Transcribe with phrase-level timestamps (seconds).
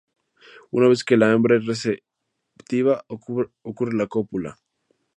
[0.71, 4.57] Una vez que la hembra es receptiva ocurre la cópula.